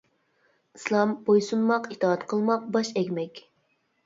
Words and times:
ئىسلام: 0.77 1.13
بويسۇنماق، 1.27 1.85
ئىتائەت 1.93 2.25
قىلماق، 2.33 2.65
باش 2.79 2.91
ئەگمەك. 2.97 3.45